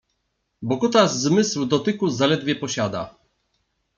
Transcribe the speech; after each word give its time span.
Bo 0.61 0.77
kutas 0.77 1.11
zmysł 1.19 1.65
dotyku 1.65 2.09
zaledwie 2.09 2.55
posiada 2.55 3.15